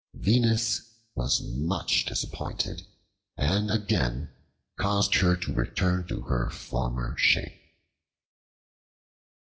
[0.15, 2.87] Venus was much disappointed
[3.37, 4.31] and again
[4.75, 7.61] caused her to return to her former shape.